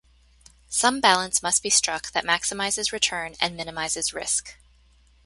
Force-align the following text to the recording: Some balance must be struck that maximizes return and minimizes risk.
Some 0.67 0.99
balance 0.99 1.43
must 1.43 1.61
be 1.61 1.69
struck 1.69 2.11
that 2.13 2.25
maximizes 2.25 2.91
return 2.91 3.35
and 3.39 3.55
minimizes 3.55 4.13
risk. 4.15 4.55